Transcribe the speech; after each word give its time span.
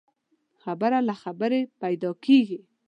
خبره 0.61 0.99
له 1.07 1.13
خبري 1.21 1.61
پيدا 1.81 2.11
کېږي. 2.25 2.59